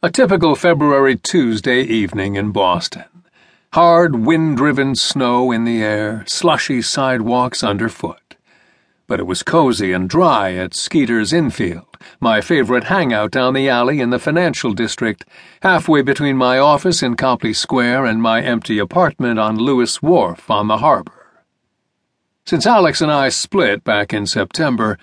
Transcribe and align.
A 0.00 0.10
typical 0.12 0.54
February 0.54 1.16
Tuesday 1.16 1.82
evening 1.82 2.36
in 2.36 2.52
Boston. 2.52 3.02
Hard, 3.72 4.24
wind 4.24 4.56
driven 4.56 4.94
snow 4.94 5.50
in 5.50 5.64
the 5.64 5.82
air, 5.82 6.22
slushy 6.28 6.82
sidewalks 6.82 7.64
underfoot. 7.64 8.36
But 9.08 9.18
it 9.18 9.26
was 9.26 9.42
cozy 9.42 9.92
and 9.92 10.08
dry 10.08 10.52
at 10.52 10.72
Skeeter's 10.72 11.32
Infield, 11.32 11.96
my 12.20 12.40
favorite 12.40 12.84
hangout 12.84 13.32
down 13.32 13.54
the 13.54 13.68
alley 13.68 13.98
in 13.98 14.10
the 14.10 14.20
financial 14.20 14.72
district, 14.72 15.24
halfway 15.62 16.02
between 16.02 16.36
my 16.36 16.60
office 16.60 17.02
in 17.02 17.16
Copley 17.16 17.52
Square 17.52 18.04
and 18.06 18.22
my 18.22 18.40
empty 18.40 18.78
apartment 18.78 19.40
on 19.40 19.58
Lewis 19.58 20.00
Wharf 20.00 20.48
on 20.48 20.68
the 20.68 20.78
harbor. 20.78 21.42
Since 22.46 22.66
Alex 22.66 23.00
and 23.00 23.10
I 23.10 23.30
split 23.30 23.82
back 23.82 24.14
in 24.14 24.26
September, 24.26 24.96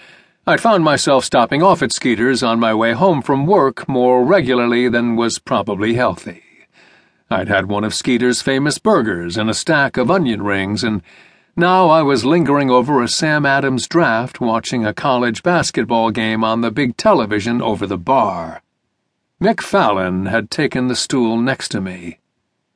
I'd 0.47 0.61
found 0.61 0.83
myself 0.83 1.25
stopping 1.25 1.63
off 1.63 1.81
at 1.81 1.91
Skeeter's 1.91 2.43
on 2.43 2.59
my 2.59 2.71
way 2.71 2.93
home 2.93 3.23
from 3.23 3.47
work 3.47 3.89
more 3.89 4.23
regularly 4.23 4.87
than 4.87 5.15
was 5.15 5.39
probably 5.39 5.95
healthy. 5.95 6.43
I'd 7.31 7.47
had 7.47 7.65
one 7.65 7.83
of 7.83 7.95
Skeeter's 7.95 8.43
famous 8.43 8.77
burgers 8.77 9.37
and 9.37 9.49
a 9.49 9.55
stack 9.55 9.97
of 9.97 10.11
onion 10.11 10.43
rings, 10.43 10.83
and 10.83 11.01
now 11.55 11.89
I 11.89 12.03
was 12.03 12.25
lingering 12.25 12.69
over 12.69 13.01
a 13.01 13.07
Sam 13.07 13.43
Adams 13.43 13.87
draft 13.87 14.39
watching 14.39 14.85
a 14.85 14.93
college 14.93 15.41
basketball 15.41 16.11
game 16.11 16.43
on 16.43 16.61
the 16.61 16.69
big 16.69 16.95
television 16.95 17.59
over 17.59 17.87
the 17.87 17.97
bar. 17.97 18.61
Mick 19.41 19.61
Fallon 19.61 20.27
had 20.27 20.51
taken 20.51 20.89
the 20.89 20.95
stool 20.95 21.37
next 21.37 21.69
to 21.69 21.81
me. 21.81 22.19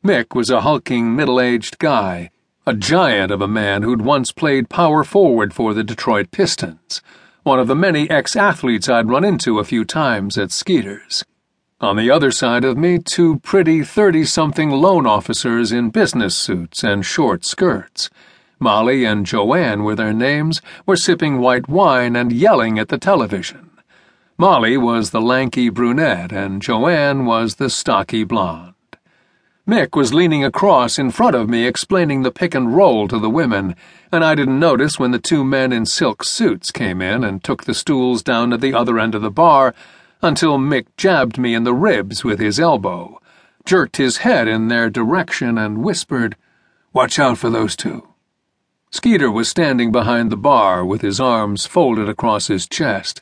Mick 0.03 0.33
was 0.33 0.49
a 0.49 0.61
hulking, 0.61 1.15
middle 1.15 1.39
aged 1.39 1.77
guy, 1.77 2.31
a 2.65 2.73
giant 2.73 3.31
of 3.31 3.41
a 3.41 3.47
man 3.47 3.83
who'd 3.83 4.01
once 4.01 4.31
played 4.31 4.69
power 4.69 5.03
forward 5.03 5.53
for 5.53 5.75
the 5.75 5.83
Detroit 5.83 6.31
Pistons 6.31 7.03
one 7.49 7.59
of 7.59 7.65
the 7.65 7.73
many 7.73 8.07
ex 8.11 8.35
athletes 8.35 8.87
I'd 8.87 9.09
run 9.09 9.25
into 9.25 9.57
a 9.57 9.63
few 9.63 9.83
times 9.83 10.37
at 10.37 10.51
Skeeter's. 10.51 11.25
On 11.81 11.95
the 11.95 12.11
other 12.11 12.29
side 12.29 12.63
of 12.63 12.77
me, 12.77 12.99
two 12.99 13.39
pretty 13.39 13.83
30 13.83 14.23
something 14.25 14.69
loan 14.69 15.07
officers 15.07 15.71
in 15.71 15.89
business 15.89 16.35
suits 16.35 16.83
and 16.83 17.03
short 17.03 17.43
skirts. 17.43 18.11
Molly 18.59 19.03
and 19.03 19.25
Joanne 19.25 19.83
were 19.83 19.95
their 19.95 20.13
names, 20.13 20.61
were 20.85 20.95
sipping 20.95 21.39
white 21.39 21.67
wine 21.67 22.15
and 22.15 22.31
yelling 22.31 22.77
at 22.77 22.89
the 22.89 22.99
television. 22.99 23.71
Molly 24.37 24.77
was 24.77 25.09
the 25.09 25.19
lanky 25.19 25.69
brunette, 25.69 26.31
and 26.31 26.61
Joanne 26.61 27.25
was 27.25 27.55
the 27.55 27.71
stocky 27.71 28.23
blonde. 28.23 28.75
Mick 29.69 29.95
was 29.95 30.15
leaning 30.15 30.43
across 30.43 30.97
in 30.97 31.11
front 31.11 31.35
of 31.35 31.47
me 31.47 31.67
explaining 31.67 32.23
the 32.23 32.31
pick 32.31 32.55
and 32.55 32.75
roll 32.75 33.07
to 33.07 33.19
the 33.19 33.29
women, 33.29 33.75
and 34.11 34.25
I 34.25 34.33
didn't 34.33 34.59
notice 34.59 34.97
when 34.97 35.11
the 35.11 35.19
two 35.19 35.45
men 35.45 35.71
in 35.71 35.85
silk 35.85 36.23
suits 36.23 36.71
came 36.71 37.03
in 37.03 37.23
and 37.23 37.43
took 37.43 37.65
the 37.65 37.75
stools 37.75 38.23
down 38.23 38.49
to 38.49 38.57
the 38.57 38.73
other 38.73 38.97
end 38.97 39.13
of 39.13 39.21
the 39.21 39.29
bar 39.29 39.75
until 40.23 40.57
Mick 40.57 40.87
jabbed 40.97 41.37
me 41.37 41.53
in 41.53 41.65
the 41.65 41.75
ribs 41.75 42.23
with 42.23 42.39
his 42.39 42.59
elbow, 42.59 43.21
jerked 43.63 43.97
his 43.97 44.17
head 44.17 44.47
in 44.47 44.69
their 44.69 44.89
direction, 44.89 45.59
and 45.59 45.83
whispered, 45.83 46.35
Watch 46.91 47.19
out 47.19 47.37
for 47.37 47.51
those 47.51 47.75
two. 47.75 48.07
Skeeter 48.89 49.29
was 49.29 49.49
standing 49.49 49.91
behind 49.91 50.31
the 50.31 50.35
bar 50.35 50.83
with 50.83 51.01
his 51.01 51.19
arms 51.19 51.67
folded 51.67 52.09
across 52.09 52.47
his 52.47 52.67
chest. 52.67 53.21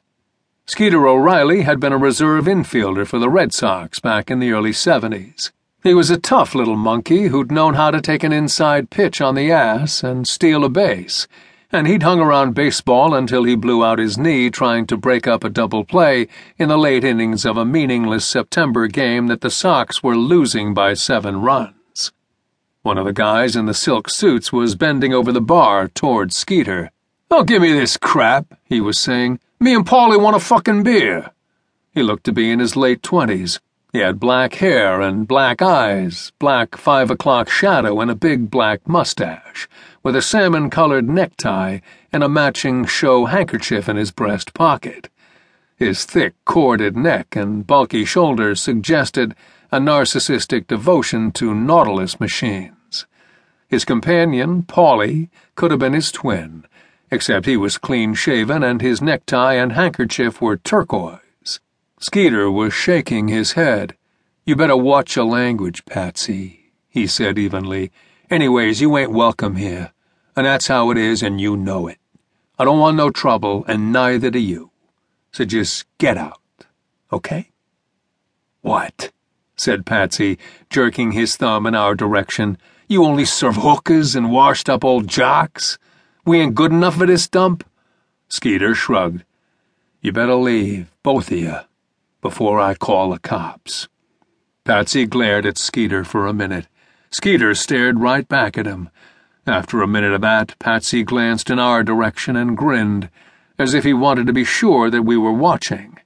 Skeeter 0.66 1.06
O'Reilly 1.06 1.64
had 1.64 1.82
been 1.82 1.92
a 1.92 1.98
reserve 1.98 2.46
infielder 2.46 3.06
for 3.06 3.20
the 3.20 3.30
Red 3.30 3.54
Sox 3.54 4.00
back 4.00 4.32
in 4.32 4.40
the 4.40 4.54
early 4.54 4.72
70s. 4.72 5.52
He 5.88 5.94
was 5.94 6.10
a 6.10 6.18
tough 6.18 6.54
little 6.54 6.76
monkey 6.76 7.28
who'd 7.28 7.50
known 7.50 7.76
how 7.76 7.92
to 7.92 8.02
take 8.02 8.26
an 8.26 8.34
inside 8.34 8.90
pitch 8.90 9.22
on 9.22 9.36
the 9.36 9.54
ass 9.54 10.04
and 10.04 10.28
steal 10.28 10.66
a 10.66 10.70
base, 10.70 11.30
and 11.72 11.88
he'd 11.88 12.04
hung 12.04 12.20
around 12.20 12.56
baseball 12.56 13.14
until 13.14 13.46
he 13.46 13.56
blew 13.56 13.86
out 13.86 13.98
his 13.98 14.18
knee 14.18 14.50
trying 14.50 14.86
to 14.88 14.98
break 14.98 15.28
up 15.28 15.46
a 15.46 15.50
double 15.50 15.86
play 15.86 16.28
in 16.58 16.68
the 16.68 16.78
late 16.78 17.06
innings 17.06 17.46
of 17.46 17.56
a 17.56 17.64
meaningless 17.64 18.26
September 18.26 18.88
game 18.88 19.28
that 19.28 19.40
the 19.40 19.50
Sox 19.50 20.04
were 20.04 20.18
losing 20.18 20.74
by 20.74 20.94
seven 20.94 21.40
runs. 21.40 22.12
One 22.82 22.98
of 22.98 23.06
the 23.06 23.14
guys 23.14 23.56
in 23.56 23.66
the 23.66 23.74
silk 23.74 24.10
suits 24.10 24.52
was 24.52 24.76
bending 24.76 25.14
over 25.14 25.32
the 25.32 25.40
bar 25.40 25.88
toward 25.88 26.34
Skeeter. 26.34 26.92
Don't 27.30 27.48
give 27.48 27.62
me 27.62 27.72
this 27.72 27.96
crap, 27.96 28.60
he 28.66 28.82
was 28.82 29.00
saying. 29.00 29.40
Me 29.62 29.74
and 29.74 29.86
Paulie 29.86 30.22
want 30.22 30.36
a 30.36 30.42
fucking 30.42 30.84
beer. 30.84 31.32
He 31.94 32.04
looked 32.04 32.26
to 32.26 32.34
be 32.34 32.52
in 32.52 32.60
his 32.60 32.76
late 32.76 33.02
twenties. 33.02 33.62
He 33.94 34.00
had 34.00 34.20
black 34.20 34.56
hair 34.56 35.00
and 35.00 35.28
black 35.28 35.62
eyes, 35.62 36.34
black 36.40 36.76
five 36.76 37.10
o'clock 37.10 37.50
shadow, 37.50 38.02
and 38.02 38.12
a 38.12 38.16
big 38.16 38.52
black 38.52 38.88
mustache, 38.88 39.68
with 40.04 40.16
a 40.16 40.22
salmon 40.22 40.70
colored 40.70 41.08
necktie 41.08 41.80
and 42.12 42.22
a 42.22 42.30
matching 42.30 42.86
show 42.86 43.26
handkerchief 43.26 43.88
in 43.88 43.96
his 43.96 44.12
breast 44.12 44.54
pocket. 44.54 45.10
His 45.78 46.06
thick, 46.06 46.34
corded 46.44 46.98
neck 46.98 47.36
and 47.36 47.66
bulky 47.66 48.04
shoulders 48.04 48.60
suggested 48.60 49.36
a 49.72 49.80
narcissistic 49.80 50.68
devotion 50.68 51.32
to 51.34 51.56
Nautilus 51.56 52.20
machines. 52.20 53.06
His 53.70 53.86
companion, 53.86 54.64
Paulie, 54.64 55.30
could 55.56 55.72
have 55.72 55.80
been 55.80 55.94
his 55.94 56.12
twin, 56.12 56.66
except 57.10 57.46
he 57.46 57.56
was 57.56 57.78
clean 57.78 58.16
shaven 58.16 58.64
and 58.64 58.82
his 58.82 59.02
necktie 59.02 59.54
and 59.54 59.74
handkerchief 59.74 60.42
were 60.42 60.58
turquoise. 60.58 61.20
Skeeter 62.00 62.52
was 62.52 62.76
shaking 62.76 63.28
his 63.28 63.54
head. 63.54 63.96
You 64.46 64.56
better 64.56 64.78
watch 64.78 65.16
your 65.16 65.26
language, 65.26 65.84
Patsy, 65.86 66.72
he 66.88 67.08
said 67.08 67.40
evenly. 67.40 67.92
Anyways, 68.30 68.82
you 68.82 68.96
ain't 68.98 69.12
welcome 69.12 69.56
here, 69.56 69.94
and 70.36 70.46
that's 70.46 70.68
how 70.68 70.92
it 70.92 70.98
is, 70.98 71.24
and 71.24 71.42
you 71.42 71.58
know 71.58 71.88
it. 71.88 71.98
I 72.60 72.66
don't 72.66 72.80
want 72.80 72.98
no 72.98 73.10
trouble, 73.10 73.66
and 73.68 73.92
neither 73.92 74.30
do 74.30 74.38
you. 74.38 74.70
So 75.32 75.44
just 75.44 75.86
get 75.98 76.18
out, 76.18 76.40
okay? 77.12 77.50
What? 78.62 79.12
said 79.56 79.84
Patsy, 79.88 80.38
jerking 80.70 81.14
his 81.14 81.36
thumb 81.36 81.66
in 81.66 81.74
our 81.74 81.96
direction. 81.96 82.60
You 82.88 83.06
only 83.06 83.26
serve 83.26 83.56
hookers 83.56 84.16
and 84.16 84.32
washed 84.32 84.70
up 84.70 84.86
old 84.86 85.08
jocks? 85.08 85.80
We 86.26 86.42
ain't 86.42 86.54
good 86.54 86.72
enough 86.72 86.98
for 86.98 87.08
this 87.08 87.28
dump? 87.28 87.68
Skeeter 88.30 88.76
shrugged. 88.76 89.24
You 90.00 90.12
better 90.12 90.36
leave, 90.36 90.92
both 91.02 91.32
of 91.32 91.40
you 91.40 91.58
before 92.22 92.60
I 92.60 92.74
call 92.74 93.12
the 93.12 93.20
cops. 93.20 93.88
Patsy 94.64 95.06
glared 95.06 95.46
at 95.46 95.58
Skeeter 95.58 96.04
for 96.04 96.28
a 96.28 96.34
minute. 96.34 96.68
Skeeter 97.10 97.56
stared 97.56 98.00
right 98.00 98.28
back 98.28 98.58
at 98.58 98.66
him. 98.66 98.90
After 99.46 99.82
a 99.82 99.88
minute 99.88 100.12
of 100.12 100.22
that, 100.22 100.60
Patsy 100.60 101.04
glanced 101.04 101.50
in 101.50 101.58
our 101.58 101.84
direction 101.84 102.36
and 102.36 102.58
grinned, 102.58 103.10
as 103.58 103.74
if 103.74 103.86
he 103.86 103.94
wanted 103.94 104.28
to 104.28 104.34
be 104.34 104.44
sure 104.44 104.90
that 104.90 105.04
we 105.04 105.16
were 105.16 105.32
watching. 105.32 105.98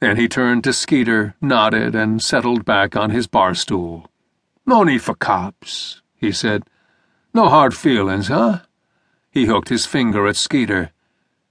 Then 0.00 0.18
he 0.18 0.28
turned 0.28 0.62
to 0.64 0.74
Skeeter, 0.74 1.34
nodded, 1.40 1.94
and 1.94 2.22
settled 2.22 2.66
back 2.66 2.94
on 2.94 3.10
his 3.10 3.26
bar 3.26 3.54
stool. 3.54 4.10
No 4.66 4.84
need 4.84 5.00
for 5.00 5.14
cops, 5.14 6.02
he 6.16 6.32
said. 6.32 6.64
No 7.32 7.48
hard 7.48 7.74
feelings, 7.74 8.28
huh? 8.28 8.60
He 9.30 9.46
hooked 9.46 9.70
his 9.70 9.86
finger 9.86 10.26
at 10.26 10.36
Skeeter. 10.36 10.92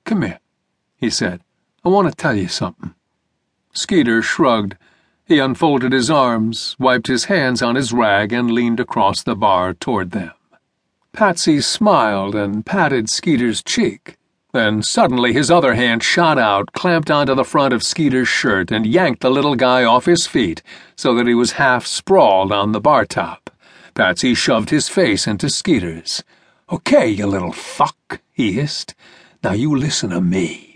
Come 0.04 0.22
here, 0.22 0.40
he 0.96 1.10
said. 1.10 1.42
I 1.84 1.90
want 1.90 2.08
to 2.08 2.16
tell 2.16 2.36
you 2.36 2.48
something. 2.48 2.94
Skeeter 3.76 4.22
shrugged. 4.22 4.76
He 5.26 5.40
unfolded 5.40 5.92
his 5.92 6.10
arms, 6.10 6.76
wiped 6.80 7.08
his 7.08 7.26
hands 7.26 7.62
on 7.62 7.76
his 7.76 7.92
rag, 7.92 8.32
and 8.32 8.52
leaned 8.52 8.80
across 8.80 9.24
the 9.24 9.36
bar 9.36 9.74
toward 9.74 10.12
them. 10.12 10.32
Patsy 11.14 11.62
smiled 11.62 12.36
and 12.36 12.66
patted 12.66 13.10
Skeeter's 13.10 13.64
cheek. 13.64 14.18
Then 14.54 14.84
suddenly 14.84 15.34
his 15.34 15.52
other 15.52 15.74
hand 15.74 16.04
shot 16.04 16.38
out, 16.38 16.72
clamped 16.72 17.12
onto 17.12 17.36
the 17.36 17.44
front 17.44 17.74
of 17.74 17.84
Skeeter's 17.84 18.28
shirt, 18.28 18.72
and 18.72 18.86
yanked 18.86 19.22
the 19.22 19.30
little 19.30 19.56
guy 19.56 19.84
off 19.84 20.06
his 20.06 20.28
feet 20.28 20.62
so 20.96 21.14
that 21.16 21.28
he 21.28 21.34
was 21.34 21.54
half 21.54 21.86
sprawled 21.86 22.52
on 22.52 22.72
the 22.72 22.80
bar 22.80 23.06
top. 23.06 23.50
Patsy 23.94 24.34
shoved 24.34 24.70
his 24.70 24.88
face 24.88 25.28
into 25.28 25.50
Skeeter's. 25.50 26.24
Okay, 26.72 27.08
you 27.08 27.28
little 27.28 27.52
fuck, 27.52 28.22
he 28.32 28.54
hissed. 28.54 28.96
Now 29.44 29.54
you 29.54 29.76
listen 29.76 30.12
to 30.12 30.22
me. 30.22 30.75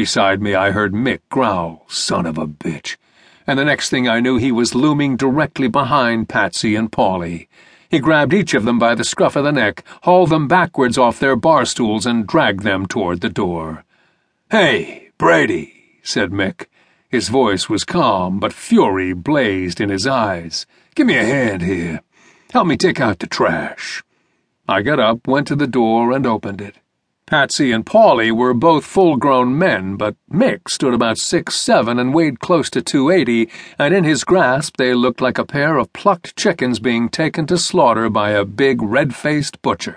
Beside 0.00 0.40
me, 0.40 0.54
I 0.54 0.70
heard 0.70 0.94
Mick 0.94 1.20
growl, 1.28 1.84
son 1.86 2.24
of 2.24 2.38
a 2.38 2.46
bitch. 2.46 2.96
And 3.46 3.58
the 3.58 3.66
next 3.66 3.90
thing 3.90 4.08
I 4.08 4.18
knew, 4.18 4.38
he 4.38 4.50
was 4.50 4.74
looming 4.74 5.18
directly 5.18 5.68
behind 5.68 6.26
Patsy 6.26 6.74
and 6.74 6.90
Paulie. 6.90 7.48
He 7.90 7.98
grabbed 7.98 8.32
each 8.32 8.54
of 8.54 8.64
them 8.64 8.78
by 8.78 8.94
the 8.94 9.04
scruff 9.04 9.36
of 9.36 9.44
the 9.44 9.52
neck, 9.52 9.84
hauled 10.04 10.30
them 10.30 10.48
backwards 10.48 10.96
off 10.96 11.20
their 11.20 11.36
bar 11.36 11.66
stools, 11.66 12.06
and 12.06 12.26
dragged 12.26 12.62
them 12.62 12.86
toward 12.86 13.20
the 13.20 13.28
door. 13.28 13.84
Hey, 14.50 15.10
Brady, 15.18 16.00
said 16.02 16.30
Mick. 16.30 16.64
His 17.10 17.28
voice 17.28 17.68
was 17.68 17.84
calm, 17.84 18.40
but 18.40 18.54
fury 18.54 19.12
blazed 19.12 19.82
in 19.82 19.90
his 19.90 20.06
eyes. 20.06 20.64
Give 20.94 21.06
me 21.06 21.18
a 21.18 21.24
hand 21.26 21.60
here. 21.60 22.00
Help 22.52 22.66
me 22.66 22.78
take 22.78 23.02
out 23.02 23.18
the 23.18 23.26
trash. 23.26 24.02
I 24.66 24.80
got 24.80 24.98
up, 24.98 25.28
went 25.28 25.46
to 25.48 25.56
the 25.56 25.66
door, 25.66 26.10
and 26.10 26.26
opened 26.26 26.62
it. 26.62 26.76
Patsy 27.30 27.70
and 27.70 27.86
Paulie 27.86 28.32
were 28.32 28.52
both 28.52 28.84
full 28.84 29.16
grown 29.16 29.56
men, 29.56 29.94
but 29.94 30.16
Mick 30.32 30.68
stood 30.68 30.92
about 30.92 31.16
six 31.16 31.54
seven 31.54 31.96
and 31.96 32.12
weighed 32.12 32.40
close 32.40 32.68
to 32.70 32.82
280, 32.82 33.48
and 33.78 33.94
in 33.94 34.02
his 34.02 34.24
grasp 34.24 34.78
they 34.78 34.94
looked 34.94 35.20
like 35.20 35.38
a 35.38 35.46
pair 35.46 35.76
of 35.76 35.92
plucked 35.92 36.36
chickens 36.36 36.80
being 36.80 37.08
taken 37.08 37.46
to 37.46 37.56
slaughter 37.56 38.10
by 38.10 38.30
a 38.30 38.44
big 38.44 38.82
red 38.82 39.14
faced 39.14 39.62
butcher. 39.62 39.88